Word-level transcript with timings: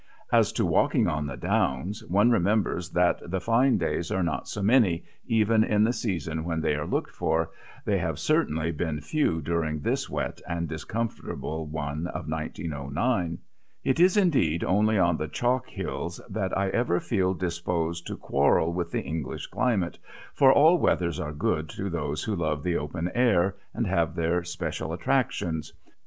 As 0.33 0.51
to 0.53 0.65
walking 0.65 1.07
on 1.07 1.27
the 1.27 1.37
downs, 1.37 2.03
one 2.03 2.31
remembers 2.31 2.89
that 2.93 3.19
the 3.29 3.39
fine 3.39 3.77
days 3.77 4.11
are 4.11 4.23
not 4.23 4.47
so 4.47 4.63
many, 4.63 5.03
even 5.27 5.63
in 5.63 5.83
the 5.83 5.93
season 5.93 6.43
when 6.43 6.61
they 6.61 6.73
are 6.73 6.87
looked 6.87 7.11
for 7.11 7.51
they 7.85 7.99
have 7.99 8.17
certainly 8.17 8.71
been 8.71 8.99
few 8.99 9.41
during 9.41 9.79
this 9.81 10.09
wet 10.09 10.41
and 10.49 10.67
discomfortable 10.67 11.67
one 11.67 12.07
of 12.07 12.27
1909. 12.27 13.37
It 13.83 13.99
is 13.99 14.17
indeed 14.17 14.63
only 14.63 14.97
on 14.97 15.17
the 15.17 15.27
chalk 15.27 15.69
hills 15.69 16.19
that 16.31 16.57
I 16.57 16.69
ever 16.69 16.99
feel 16.99 17.35
disposed 17.35 18.07
to 18.07 18.17
quarrel 18.17 18.73
with 18.73 18.91
this 18.93 19.05
English 19.05 19.45
climate, 19.51 19.99
for 20.33 20.51
all 20.51 20.79
weathers 20.79 21.19
are 21.19 21.31
good 21.31 21.69
to 21.77 21.91
those 21.91 22.23
who 22.23 22.35
love 22.35 22.63
the 22.63 22.75
open 22.77 23.11
air, 23.13 23.55
and 23.71 23.85
have 23.85 24.15
their 24.15 24.43
special 24.43 24.93
attractions. 24.93 25.73